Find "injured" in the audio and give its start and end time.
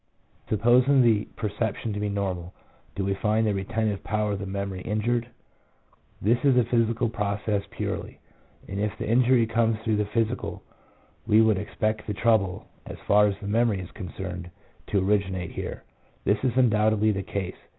4.81-5.27